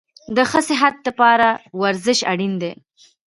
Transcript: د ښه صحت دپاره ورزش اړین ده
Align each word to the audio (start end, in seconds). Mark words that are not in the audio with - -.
د 0.35 0.37
ښه 0.49 0.61
صحت 0.67 0.95
دپاره 1.07 1.47
ورزش 1.81 2.19
اړین 2.31 2.53
ده 2.61 2.71